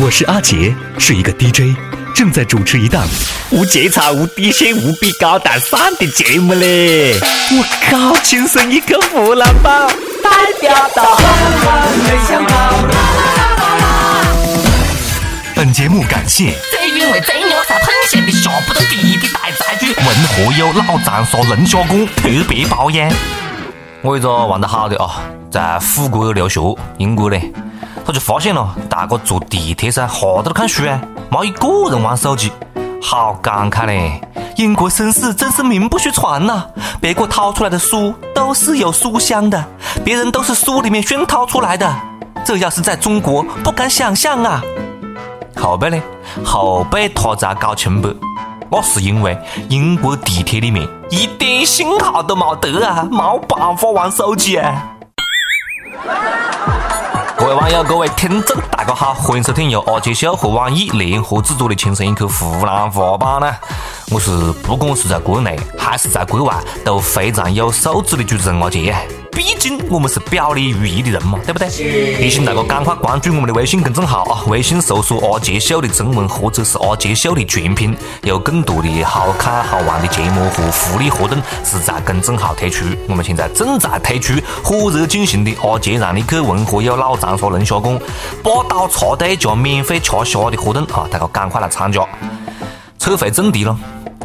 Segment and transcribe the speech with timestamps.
[0.00, 1.76] 我是阿杰，是一个 DJ，
[2.14, 3.04] 正在主持一档
[3.50, 7.18] 无节操、无底线、无比高大上的节目嘞！
[7.50, 9.88] 我靠，亲生一个湖南宝，
[10.22, 10.30] 代
[10.60, 11.18] 表到
[11.96, 12.74] 没想到。
[15.56, 23.10] 本节目感谢最原味、最牛叉、喷咸的下不得地的大菜剧，文和友老长沙龙虾馆特别包养。
[24.02, 26.60] 我一个玩得好的啊，在法国留学，
[26.98, 27.52] 英国嘞。
[28.08, 30.98] 他就发现了，大哥坐地铁噻，哈都在看书啊，
[31.30, 32.50] 没一个人玩手机，
[33.02, 34.18] 好感慨嘞！
[34.56, 36.64] 英国绅士真是名不虚传呐，
[37.02, 39.62] 别个掏出来的书都是有书香的，
[40.06, 41.94] 别人都是书里面熏陶出来的，
[42.46, 44.62] 这要是在中国，不敢想象啊！
[45.54, 46.02] 后背呢？
[46.42, 48.08] 后背他在搞清白，
[48.70, 54.94] 那是因为英国地铁里面一点信号都没得啊，没办法玩手机啊！
[57.48, 63.50] 各位网友，各位听众，大家好，欢迎收听由阿杰秀和网易联合制作的《轻松一刻湖南话版》呢。
[64.10, 68.94] 我是不管是在国内还是在国外都非常有素质的主持人阿杰。
[69.38, 71.68] 毕竟我们是表里如一的人嘛，对不对？
[71.68, 74.42] 提醒大家赶快关注我们的微信公众号啊！
[74.48, 82.84] 微信搜索“阿杰秀”的中文或者是“阿杰秀”的全拼，有更多的好看好玩的节目和福利活动是在公众号推出。
[83.08, 87.96] 我们现在正在推出火热进行的“阿杰让你去文和友老长沙龙虾馆
[88.42, 91.06] 八刀插队加免费吃虾”的活动啊！
[91.12, 92.04] 大家赶快来参加。
[92.98, 93.78] 扯回正题了，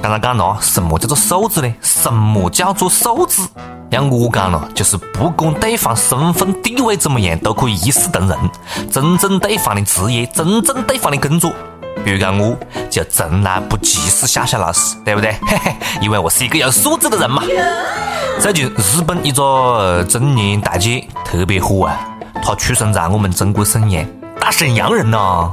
[0.04, 1.74] 刚刚讲了什么叫做素质呢？
[1.82, 3.42] 什么叫做素质？
[3.90, 8.38] 像我讲了，就是不管对方身份地位怎么样，都可以一视同仁，
[8.92, 11.54] 尊重对方的职业，尊重对方的工作。
[12.04, 12.54] 比如讲，我
[12.90, 15.38] 就从来不歧视夏夏老师，对不对？
[15.48, 17.42] 嘿嘿，因为我是一个有素质的人嘛。
[18.42, 21.98] 最近日本一个中年大姐特别火啊，
[22.44, 24.06] 她出生在我们中国沈阳，
[24.38, 25.50] 大沈阳人呐。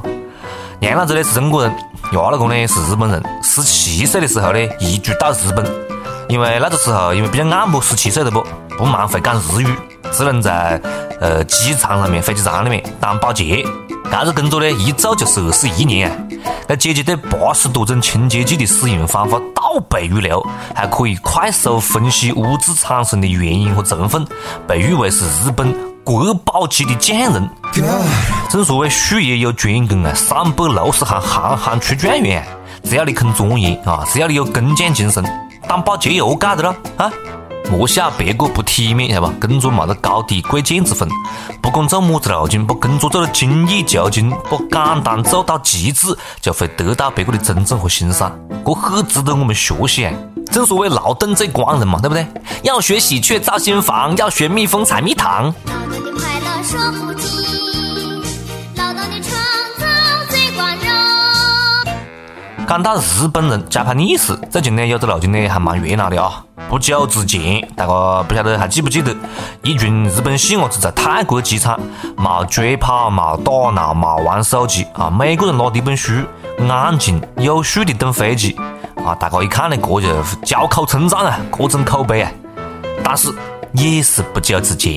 [0.81, 1.73] 娘老子呢是中国人，
[2.11, 5.65] 伢老公呢是日本人，十七岁的时候呢移居到日本。
[6.27, 8.45] 因为那个时候，因为比较暗么，十七岁的不
[8.77, 9.73] 不蛮会讲日语，
[10.11, 10.81] 只能在
[11.21, 13.65] 呃机场上面、飞机场里面当保洁。
[14.11, 16.17] 这个工作呢，一做就是二十一年啊！
[16.67, 20.45] 那姐姐对八十多种清洁剂的使用方法倒背如流，
[20.75, 24.27] 还可以快速分析污渍产生的原因和成分，
[24.67, 25.73] 被誉为是日本
[26.11, 27.49] 国宝级的匠人。
[28.49, 32.45] 正所谓术业有专攻啊，三百六十行，行行出状元。
[32.83, 35.23] 只要你肯钻研啊，只要你有工匠精神。
[35.69, 37.09] 当保洁又干的了啊！
[37.71, 39.33] 莫笑别个不体面，晓得吧？
[39.39, 41.07] 工作没得高低贵贱之分，
[41.61, 44.57] 不管做么子路径，把工作做得精益求精，把
[44.93, 48.37] 简单做到极致，就会得到别个的尊重和欣赏。
[48.65, 50.13] 这很值得我们学习啊！
[50.51, 52.27] 正所谓劳动最光荣嘛，对不对？
[52.63, 55.53] 要学喜鹊造新房，要学蜜蜂采蜜糖。
[62.67, 66.41] 讲到日本人交配历史，最近呢有个路径呢还蛮热闹的啊！
[66.69, 69.13] 不久之前，大家不晓得还记不记得，
[69.61, 71.77] 一群日本细伢子在泰国机场，
[72.15, 76.13] 没追跑，没打闹，没玩手机啊，每个人拿着一本书，
[76.69, 78.55] 安静有序的等飞机
[79.03, 79.13] 啊！
[79.19, 82.31] 大家一看呢，这就交口称赞啊，各种口碑啊！
[83.03, 83.27] 但是。
[83.73, 84.93] 也是不久之前，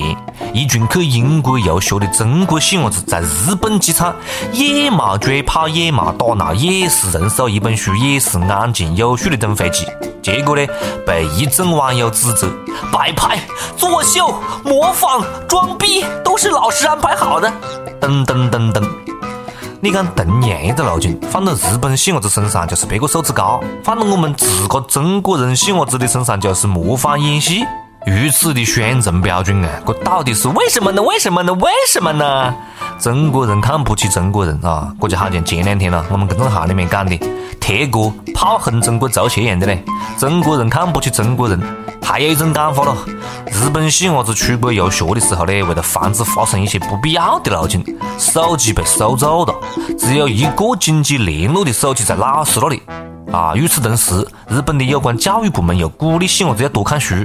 [0.53, 4.13] 一群去英国游学的中国细伢子在日本机场
[4.51, 9.85] 也没追跑，也没打闹，也是人手一本书，也是安静有序的等飞机。
[10.21, 10.65] 结果呢，
[11.05, 12.51] 被一众网友指责
[12.91, 13.39] 摆拍、
[13.77, 14.27] 作秀、
[14.65, 17.51] 模仿、装逼，都是老师安排好的。
[18.01, 18.83] 等等等等，
[19.79, 27.63] 你看同样一个路径，放到日本细伢子身上就是别个素质高，放到我们自个中国人细伢子的身上就是模仿演戏。
[28.05, 31.01] 如此的双重标准啊，这到底是为什么呢？
[31.01, 31.51] 为什么呢？
[31.55, 32.53] 为什么呢？
[32.99, 34.93] 中国人看不起中国人啊！
[35.01, 37.19] 这就好像前两天了，我们公众号里面讲的
[37.59, 39.83] 铁哥炮轰中国足球一样的嘞。
[40.19, 41.59] 中国人看不起中国人，
[41.99, 42.95] 还有一种讲法咯：
[43.51, 47.83] 日本细伢子出国游学的时候呢，为了防止发生一些不必要的路径，
[48.19, 49.55] 手机被收走了，
[49.97, 52.83] 只有一个紧急联络的手机在老师那里
[53.31, 53.55] 啊。
[53.55, 57.15] 与此同时，日本的有关教育部门又鼓励细伢子要多看书。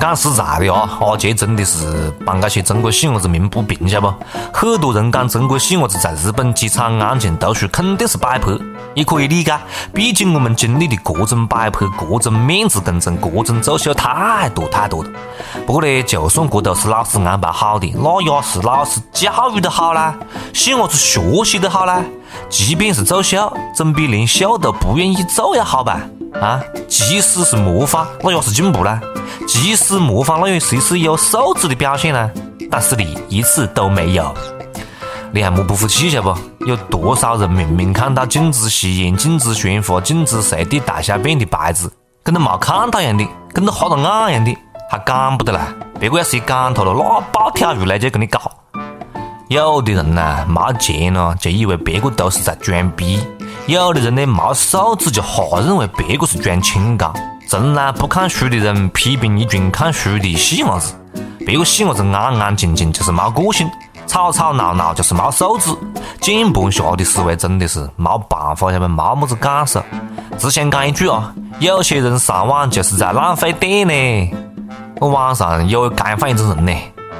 [0.00, 4.16] 讲实在的啊，阿杰真的是帮那些中国细伢子鸣不平，晓得不？
[4.52, 8.50] 很多人讲中国细伢子在日本机场安静读书，肯定是摆拍，
[8.94, 9.54] 也可以理解。
[9.92, 15.10] 毕竟我们经历的各种摆拍、各种面子工程、各种作秀太多太多了。
[15.66, 20.14] 不过呢，就算这都是老师安排好的，那也是老师教育的好啦，
[20.54, 22.02] 细伢子学习的好啦。
[22.48, 26.00] 即便是作秀，总比连秀都不愿意做要好吧？
[26.40, 28.98] 啊，即使是模仿，那也是进步啦。
[29.52, 32.30] 即使模仿，那也是有素质的表现呢。
[32.70, 34.34] 但是你一次都没有。
[35.30, 36.34] 你还莫不服气晓不？
[36.66, 44.58] 有多少人明明看到禁止吸烟、禁止喧哗、禁止随地大小便的牌子，跟他没看到一样的，跟他瞎了眼一样的，
[44.90, 45.60] 还讲不得来？
[46.00, 48.40] 别个要是一赶头了，那暴跳如雷就跟你搞。
[49.48, 53.18] 有的人呢，没钱了，就以为别个都是在装逼；
[53.66, 57.12] 有的人呢，没素质，就瞎认为别个是装清高。
[57.52, 60.94] 从来不看书的人批评一群看书的细伢子，
[61.40, 63.70] 别个细伢子安安静静就是没个性。
[64.06, 65.70] 吵吵闹闹就是没素质，
[66.18, 69.84] 键盘侠的思维真的是没办法，他们没么子感受。
[70.38, 74.38] 只想讲一句啊，有些人上网就是在浪费电呢。
[74.98, 76.74] 我网上有干放一种人呢，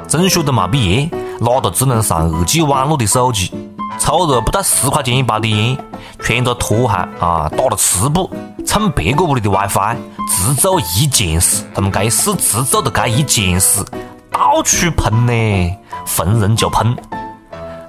[0.07, 1.09] 中学都没毕业，
[1.41, 3.51] 拿着只能上二 G 网络的手机，
[3.99, 5.77] 抽着不到十块钱一包的烟，
[6.19, 8.29] 穿着拖鞋啊，打了赤膊，
[8.65, 9.95] 蹭别个屋里的 WiFi，
[10.29, 13.83] 只做一件事，他们该事只做的该一件事，
[14.31, 15.77] 到处喷呢。
[16.05, 16.95] 逢人就喷。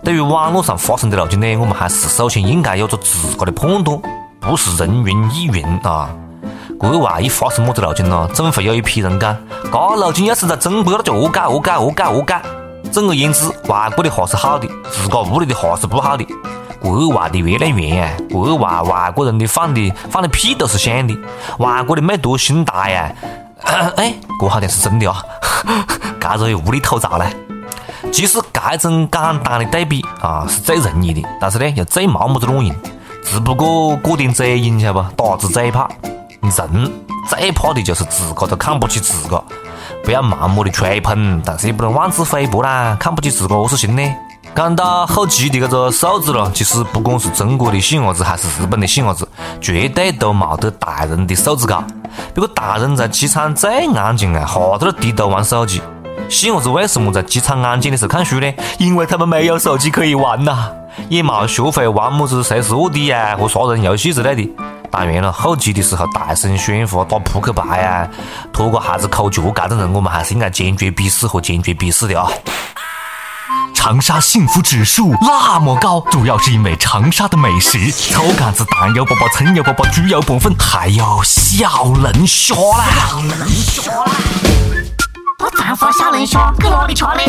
[0.04, 4.00] 对于网络上发生的路径呢，我们还是首先应该有着自个的判断，
[4.38, 6.08] 不是人云亦云啊。
[6.78, 12.40] 国外一发生么子路径呢，总会有一批人讲，这路径要是在中国，那就恶改恶改恶改恶改。
[12.94, 16.24] 总而言之，外国的话是好的，自个屋里的话是不好的。
[16.80, 21.18] 国外的月亮圆啊，国外外国人的放的放的屁都是香的，
[21.58, 23.12] 外国的美图心大呀。
[23.96, 25.20] 哎，这好像是真的啊，
[26.20, 27.26] 这个无厘头造嘞。
[28.12, 32.76] 其实这种简单的对比啊，是最容易的，但是呢，又最没么子卵用。
[33.24, 35.10] 只不过过点嘴瘾，晓得不？
[35.16, 35.90] 打字嘴炮。
[36.40, 36.92] 人
[37.28, 39.42] 最怕的就是自个都看不起自个，
[40.04, 42.94] 不要盲目的吹捧，但是也不能妄自菲薄啦。
[43.00, 44.02] 看不起自个，何是行呢？
[44.54, 49.26] 讲到后期的这个素质了，其实不管是中国的细伢子还是日本的细伢子，
[49.62, 51.82] 绝对都冇得大人的素质高。
[52.34, 55.80] 别个大人在机场最安静啊，哈在那低头玩手机。
[56.28, 58.52] 细伢子为什么在机场安静的时候看书呢？
[58.78, 60.68] 因为他们没有手机可以玩呐，
[61.08, 64.48] 也冇学会玩么子谁是卧底呀和杀人游戏之类的。
[64.96, 68.08] 当然了，后期的时候大声喧哗、打扑克牌呀、
[68.52, 72.30] 拖个孩子抠脚，这种人我们还是应该坚决鄙视和坚决鄙视的啊。
[73.74, 83.18] 长沙幸福指数那么高，主要是因为长沙的美食：草杆子、蛋油粑粑、葱油粑粑、猪油拌粉，还有小龙虾啦。
[85.38, 87.20] 长沙小龙虾搁哪里吃呢？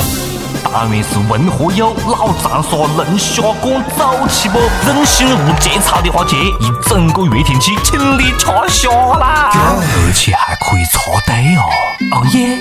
[0.64, 4.60] 当然是文和友老长沙龙虾馆走起不？
[4.86, 9.52] 任性无节操的话，去一整个月天气，请你吃虾啦！
[9.54, 11.64] 而且还可以插队哦！
[12.12, 12.60] 哦耶！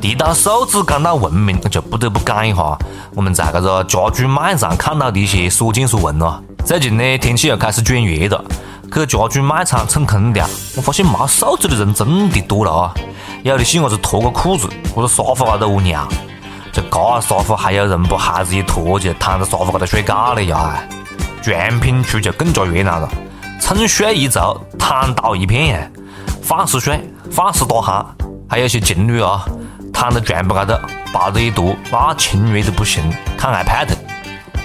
[0.00, 2.78] 提到素质，讲到文明，就不得不讲一下
[3.14, 6.40] 我们在这个家居卖场看到的一些所见所闻了。
[6.64, 8.44] 最近呢，天气又开始转热了，
[8.92, 10.46] 去家居卖场蹭空调，
[10.76, 12.94] 我发现没素质的人真的多了啊！
[13.42, 16.08] 有的细伢子脱个裤子，或者沙发高头屙尿，
[16.72, 20.82] 就这沙发还有人把鞋子一脱就躺在沙发高头睡觉了呀！
[21.42, 23.08] 全品区就更加热闹了，
[23.60, 24.40] 趁睡一族
[24.78, 25.90] 躺倒一片呀，
[26.42, 26.98] 放肆睡，
[27.30, 28.04] 放肆打鼾，
[28.48, 29.44] 还有些情侣啊，
[29.92, 30.74] 躺在床铺高头
[31.12, 33.02] 抱着一坨，那亲热的不行，
[33.36, 33.88] 看 iPad，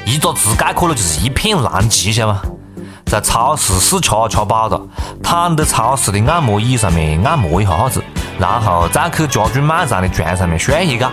[0.06, 2.41] 一个字概括了就是一片狼藉，晓得吗？
[3.12, 4.81] 在超市试吃吃饱了，
[5.22, 8.02] 躺在超市的按摩椅上面按摩一下子。
[8.40, 11.12] 然后再去家居卖场的床上面睡一觉，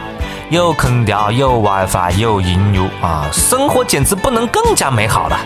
[0.49, 5.37] 有空调，有 WiFi，有音乐啊，生活简直不能更加美好了。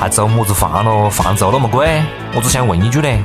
[0.00, 1.10] 还租么子房咯？
[1.10, 2.02] 房租那么贵？
[2.34, 3.22] 我只想问一句嘞，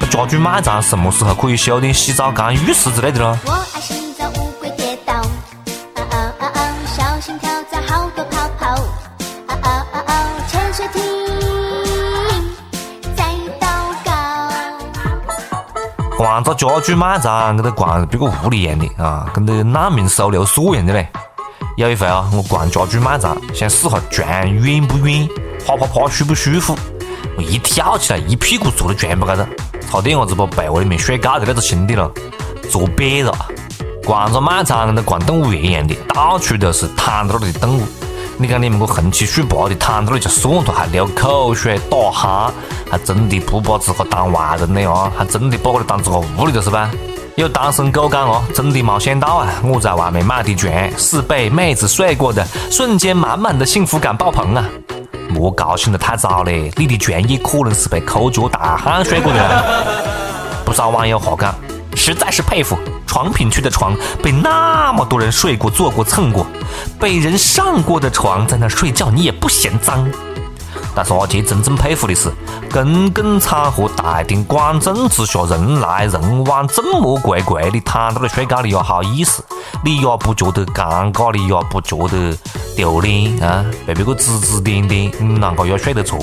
[0.00, 3.38] 这家居卖场什么时候可以修点洗澡缸、浴室之类的咯？
[16.26, 21.08] 逛个家具卖场，跟得逛别个屋里一样的啊，跟得难民收留所一样的嘞。
[21.76, 25.28] 有一回啊，我逛家具卖场，想试下床软不软，
[25.64, 26.76] 趴趴趴舒不舒服。
[27.36, 29.46] 我一跳起来，一屁股坐在床铺高头，
[29.88, 32.10] 差点伢子把被窝里面睡觉的那个兄弟了
[32.68, 33.32] 坐瘪了。
[34.04, 37.86] 逛个卖场跟得逛动物园一样的，到处都是躺在那里的动物。
[38.36, 42.50] 你讲你们个横七竖八的躺在那里就算了，还流口水、打鼾。
[42.90, 46.90] 还真的不把自个当外人的啊，还真的把我当自个屋里头是吧？
[47.36, 49.52] 有单身狗讲哦，真的没想到啊！
[49.62, 54.64] 我在外面买的床是被妹子睡过的，瞬间满满的幸福感爆棚啊！
[55.28, 59.64] 莫高兴得太早嘞，你的床也可能是被抠脚大汉睡过的。
[60.64, 61.54] 不少网友话讲，
[61.94, 66.46] 实在是佩服床品区的床被那么多人睡过、坐过、蹭过，
[66.98, 70.08] 被人上过的床在那睡觉，你也不嫌脏。
[70.96, 72.32] 但是阿杰真正佩服的是，
[72.72, 79.44] 公共场合大庭广众之下，人来人往，这么贵贵的躺到那睡觉，你也好意思，
[79.84, 82.34] 你也不觉得尴尬，你也不觉得
[82.74, 83.62] 丢脸啊？
[83.86, 86.16] 被别个指指点点，你啷个要睡得着？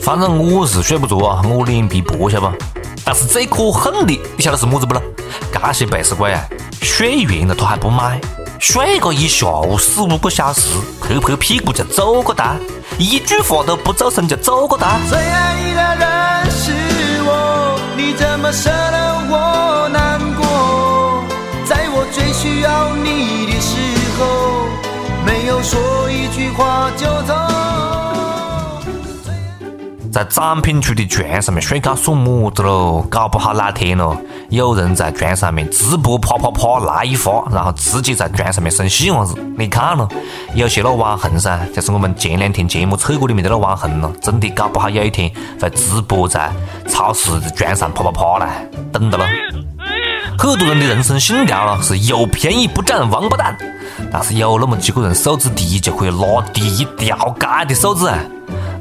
[0.00, 2.56] 反正我是睡不着啊，我脸皮薄，晓得不？
[3.04, 5.02] 但是最可恨的，你晓得是么子不咯？
[5.52, 6.40] 这些背时鬼啊，
[6.80, 8.20] 睡完了他还不买，
[8.58, 10.62] 睡个一下午四五个小时，
[11.00, 12.56] 拍拍屁股就走个哒，
[12.98, 14.98] 一句话都不做声就走个哒。
[15.08, 16.72] 最爱的人是
[17.24, 21.22] 我，你怎么舍得我难过？
[21.64, 23.76] 在我最需要你的时
[24.18, 24.66] 候，
[25.24, 27.34] 没有说一句话就走。
[30.18, 33.06] 在展品区的床上面睡觉算么子喽？
[33.08, 34.16] 搞不好哪天喽，
[34.48, 39.40] 有人在床上面直播啪啪啪来一发，然后自己在床上面生细伢子。
[39.56, 40.08] 你看喽，
[40.54, 46.50] 有些那网红噻，就是我们前两天节目测过里面的那网红咯，真的搞不好有一天会直播在
[46.88, 49.24] 超市的床上啪啪啪来，等着喽。
[50.36, 53.56] 很多人的人生信条咯是有便宜不占王八蛋，
[54.10, 58.04] 但是有那么几个人素质低就可以拿第一条街的素质。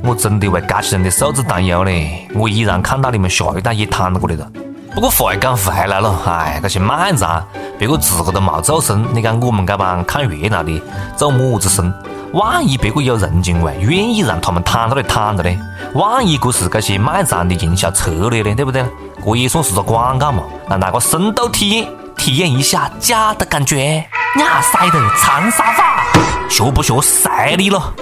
[0.08, 2.30] 我真的为这些人的素质担忧嘞！
[2.34, 4.50] 我依然看到你们下一代也躺过来了。
[4.96, 7.46] 不过话讲回来了，哎，这些卖账，
[7.78, 10.82] 别个自个都冇做声，你讲我们这帮看热闹的
[11.18, 11.94] 做么子声？
[12.32, 15.60] 万一别个有人情味，愿意让他们躺到那里躺着呢？
[15.94, 18.56] 万一这是这些卖账的营销策略呢？
[18.56, 18.86] 对不对？
[19.26, 24.06] 这也算是个广告嘛，让大家深度体验体验一下假的感觉。
[24.40, 26.04] 亚塞的长沙话，
[26.50, 27.94] 学不学晒你了？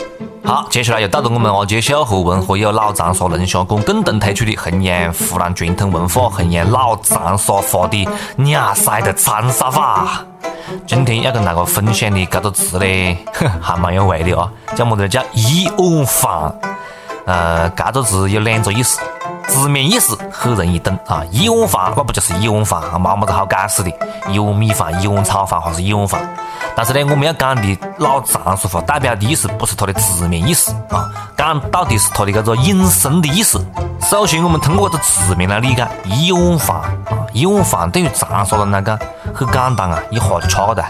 [0.45, 8.07] 好，接下来又到了我们阿杰秀和文和友老长沙龙虾馆共同推出的弘扬湖南传统文化、弘扬老长沙话的
[8.51, 10.23] 亚塞的长沙话。
[10.85, 13.17] 今天要跟大家分享的这个词呢，
[13.59, 15.09] 还蛮有味的啊，叫么子？
[15.09, 16.53] 叫一碗饭。
[17.25, 19.01] 呃，这个字有两个意思，
[19.47, 23.91] 字面意思很容易懂啊，一碗饭那不就是一碗饭，没么子好解释的，
[24.29, 26.21] 一碗米饭、一碗炒饭还是一碗饭。
[26.75, 33.65] 但是呢，我们要讲的老长沙话代表的意思不是它的字面意思啊，讲到底是它的这个引申的意思。
[34.01, 38.99] 首先，我们通过这个字面来理解，一碗饭啊，一碗饭对于长沙人来讲
[39.33, 40.83] 很简单啊，一下就吃个的，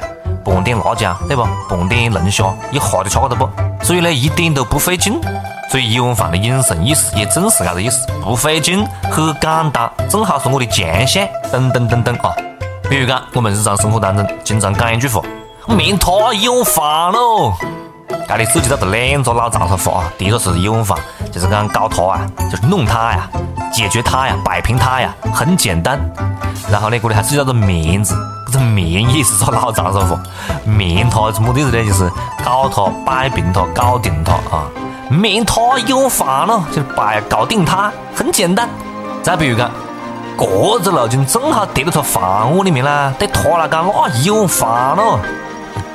[0.44, 1.48] 拌点辣椒对不？
[1.70, 3.48] 拌点龙虾，一下就吃个的不？
[3.84, 5.22] 所以呢，一点都不费劲。
[5.70, 12.34] 所以一碗饭的引申意思也正是这个意思，不费劲，很简单，正好是我的强项，等等等等啊。
[12.90, 15.22] 比如讲，我们日常生活当中经常讲一句话。
[15.68, 17.52] 面塌一碗饭喽，
[18.28, 20.14] 这里涉及到的两个老长沙话啊。
[20.18, 20.98] 第一个是有房，
[21.32, 23.28] 就是讲搞它啊，就是弄它呀，
[23.74, 26.00] 解决它呀，摆平它呀，很简单。
[26.70, 28.16] 然后呢，这里还涉及到的面子，
[28.54, 30.22] 这个面也是说老长沙话，
[30.66, 31.84] 面塌是么意思呢？
[31.84, 32.12] 就是
[32.44, 34.70] 搞它，摆平它，搞定它啊。
[35.10, 38.70] 面塌一碗饭喽，就是摆搞定它，很简单。
[39.24, 39.72] 再比如讲，
[40.38, 45.18] 这只路径正好跌到他房屋里面啦，对他来讲那一碗饭喽。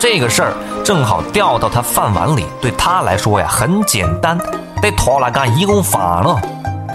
[0.01, 4.39] 这个事儿正好掉到他饭碗里，对他来说呀很简单，
[4.81, 6.41] 对他来讲一碗饭了。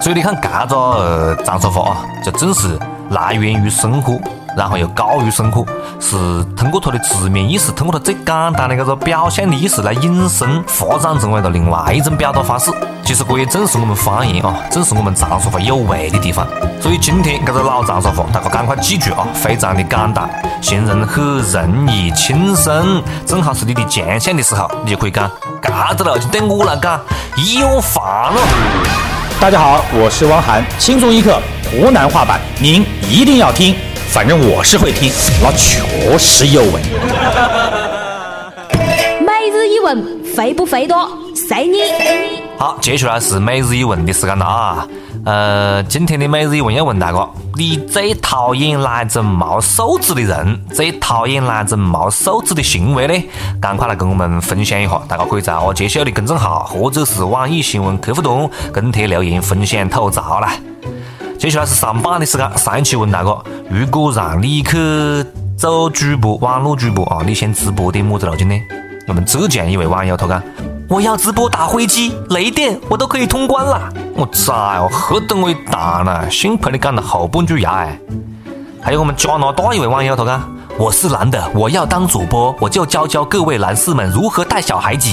[0.00, 2.76] 所以你看，这个张师傅啊，这真是
[3.10, 4.18] 来源于生活。
[4.56, 5.66] 然后又高于生活，
[6.00, 12.72] 是通过它的字面意思，通过它最简单的这个表象的意思来引申发展成为了另外一种表达方式。
[13.04, 16.48] 其实这也正是我们方言啊，正是我们长沙话有味的地方。
[16.80, 20.26] 所以今天这个老长沙话，大家赶快记住啊，非常的简单，
[20.62, 21.22] 形容很
[21.52, 25.30] 容易轻松，正好是你的强项的时候，你就可以讲。
[25.60, 26.98] 这个了就对我来讲
[27.36, 29.15] 一碗饭了。
[29.38, 31.38] 大家好，我是汪涵，轻松一刻
[31.70, 33.76] 湖南话版，您一定要听。
[34.08, 35.12] 反正我是会听，
[35.42, 36.80] 那确实有味。
[39.20, 41.06] 每日一问，肥不肥多？
[41.34, 41.82] 随你。
[42.56, 44.88] 好，接下来是每日一问的时间了啊。
[45.26, 50.60] 呃，今天的每日一问要问大家：你最讨厌哪种没素质的人？
[50.72, 53.24] 最讨厌哪种没素质的行为呢？
[53.60, 55.02] 赶快来跟我们分享一下。
[55.08, 60.52] 大家可以在阿杰秀的公众号或者是网易新闻客户端跟帖留言分享吐槽啦。
[61.36, 62.48] 接下来是上榜的时间。
[62.56, 63.36] 上一期问大家，
[63.68, 64.78] 如果让你去
[65.58, 68.54] 做主播，网络主播啊，你想直播点么子路径呢？
[69.08, 70.40] 我们浙江一位网友他讲，
[70.88, 73.92] 我要直播打飞机、雷电，我都可以通关了。
[74.14, 76.30] 我崽哦，何等伟大呢！
[76.30, 77.98] 幸亏你讲了后半句呀哎。
[78.80, 85.10] 还有我们加拿大一位网友他讲，我是男的，我要当主播，我就教教各位男士们如何带小孩子。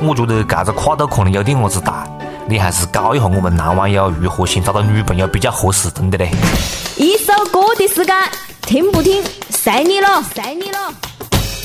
[0.00, 2.06] 我觉得这个跨度可能有点么子大。
[2.48, 6.30] 你还是教一下我们男网友如何先找到女朋友比较合适，真的嘞。
[6.96, 8.14] 一首歌的时间，
[8.62, 10.78] 听不听随你了，随你了。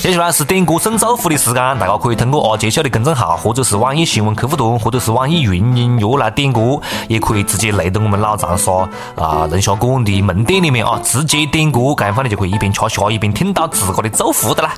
[0.02, 8.72] 接下来是点歌送祝福的时间，大家可以通过阿杰秀的公众号，或者是网易新闻客户端，或者是网易云音乐来点歌，也可以直接来到我们老长沙
[9.14, 14.74] 啊龙虾馆的门店里面啊，直接点歌，这样话你就可以一边吃虾一边听到自个的祝福的啦。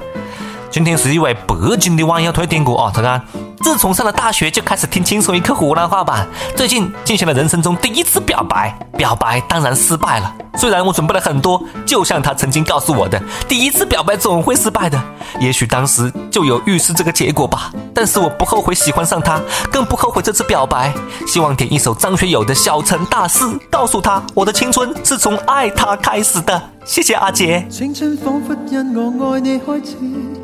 [0.74, 3.22] 今天是一位北京的网友推荐歌啊，他讲
[3.62, 6.26] 自从上了大学就开始听轻松一刻湖南话版，
[6.56, 10.34] 最近进行了人生中第一次表白，表白当然失败了。
[10.56, 15.00] 虽然我准备了很多，就像他曾经告诉我的，第一次表白总会失败的。
[15.38, 19.40] 也许当时就有预示这个结果吧，但是我不后悔喜欢上他，
[19.70, 20.92] 更不后悔这次表白。
[21.28, 26.60] 希望点一首张学友的《小城大事》，告诉他我的青春是从爱他开始的。
[26.84, 27.64] 谢谢阿杰。
[27.70, 30.43] 青春仿佛因我爱你开始。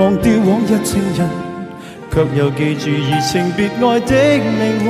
[0.00, 1.28] 忘掉往日情人，
[2.10, 4.12] 却又记住移情别爱的
[4.58, 4.88] 命运。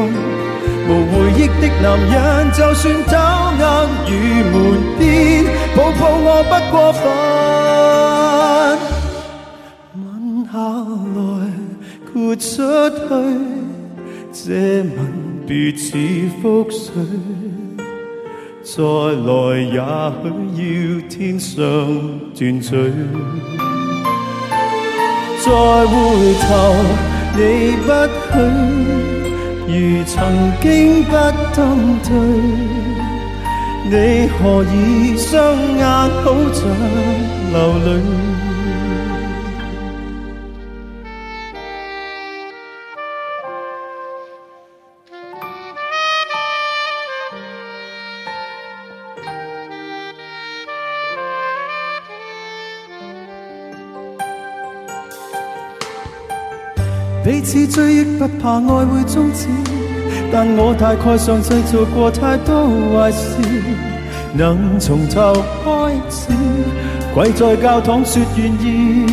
[0.86, 2.14] 无回忆的男人，
[2.52, 3.10] 就算偷
[3.58, 3.66] 呃
[4.08, 4.10] 与
[4.52, 4.54] 门
[5.00, 5.02] 边，
[5.76, 7.02] 抱抱我不过分。
[9.96, 9.98] 吻
[10.46, 10.54] 下
[11.16, 11.18] 来，
[12.06, 12.48] 豁出
[12.88, 13.02] 去，
[14.32, 14.44] 这
[14.82, 14.94] 吻
[15.44, 15.88] 别似
[16.40, 16.78] 覆水。
[18.62, 18.72] 再
[19.26, 19.74] 来也
[20.54, 20.62] 许
[20.94, 21.58] 要天上
[22.32, 22.70] 断罪。
[25.42, 25.50] 再
[25.86, 25.92] 回
[26.42, 26.46] 头，
[27.34, 27.38] 你
[27.86, 27.88] 不
[28.30, 28.36] 许，
[29.66, 29.72] 如
[30.04, 30.12] 曾
[30.60, 30.64] 经
[31.04, 31.10] 不
[31.56, 31.58] 登
[32.04, 32.10] 对，
[33.88, 33.92] 你
[34.28, 35.28] 何以双
[35.78, 35.80] 眼
[36.22, 36.60] 好像
[37.52, 37.56] 流
[37.86, 37.88] 泪？
[57.80, 59.48] 追忆，不怕爱会终止，
[60.30, 63.38] 但我大概上制造过太多坏事，
[64.34, 65.32] 能从头
[65.64, 66.28] 开始，
[67.14, 69.06] 跪在教堂说愿意。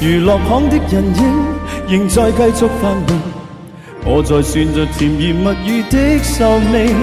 [0.00, 3.20] 娱乐行的人影仍在继续繁荣，
[4.06, 6.96] 我在算着甜言蜜语的寿命，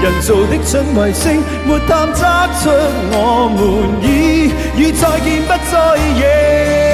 [0.00, 2.24] 人造的准卫星没探测
[2.62, 2.70] 出
[3.12, 3.60] 我们
[4.00, 4.48] 已
[4.80, 6.93] 与再见不再认。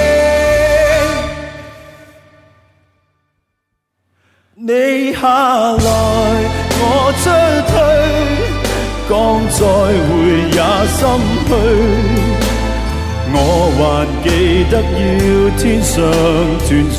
[4.70, 5.82] 你下来，
[6.78, 6.82] 我
[7.18, 7.24] 出
[7.66, 7.72] 去，
[9.08, 9.12] 讲
[9.50, 9.58] 再
[10.06, 10.08] 会
[10.54, 10.58] 也
[10.94, 10.98] 心
[11.48, 11.50] 虚。
[13.32, 13.36] 我
[13.74, 13.82] 还
[14.22, 14.26] 记
[14.70, 15.02] 得要
[15.58, 15.90] 天上
[16.68, 16.98] 断罪，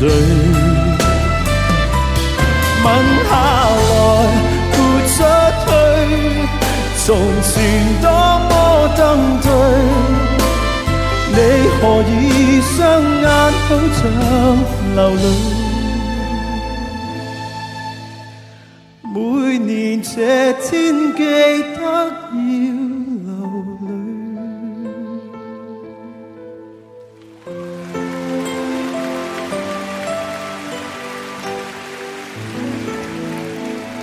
[2.83, 2.85] 吻
[3.29, 3.31] 下
[3.87, 3.93] 来，
[4.73, 4.75] 豁
[5.07, 5.15] 出
[5.63, 5.65] 去，
[7.05, 7.07] 从
[7.41, 7.49] 前
[8.01, 8.05] 多
[8.49, 8.51] 么
[8.97, 8.99] 登
[9.41, 9.47] 对。
[11.33, 11.37] 你
[11.79, 12.11] 何以
[12.75, 12.77] 双
[13.21, 13.25] 眼
[13.63, 13.99] 好像
[14.93, 15.60] 流泪？
[20.03, 22.73] 这天记得要流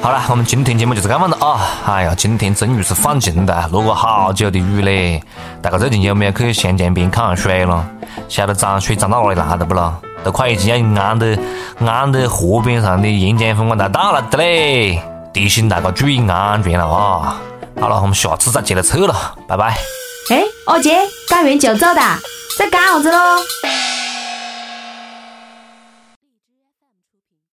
[0.00, 1.60] 好了，我们今天节目就是这样的啊！
[1.84, 5.20] 哎呀，今天终于是放晴了，落过好久的雨嘞。
[5.60, 7.84] 大家最近有没有去湘江边看下水了？
[8.28, 9.96] 晓得涨水涨到哪里来了不咯？
[10.22, 15.02] 都快已经要淹到淹到河边上的沿江风光大道了的嘞！
[15.38, 17.40] 提醒大家注意安全了啊！
[17.80, 19.78] 好了，我们下次再接着扯了，拜拜。
[20.30, 20.98] 哎，二姐，
[21.28, 22.18] 干完就走哒，
[22.58, 23.36] 在干啥子喽？